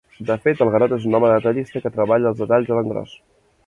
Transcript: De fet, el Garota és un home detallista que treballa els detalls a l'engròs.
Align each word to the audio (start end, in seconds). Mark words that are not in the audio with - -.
De 0.29 0.37
fet, 0.45 0.63
el 0.65 0.71
Garota 0.75 0.99
és 1.01 1.05
un 1.11 1.19
home 1.19 1.31
detallista 1.33 1.85
que 1.87 1.95
treballa 2.01 2.35
els 2.35 2.45
detalls 2.45 2.77
a 2.77 2.83
l'engròs. 2.83 3.19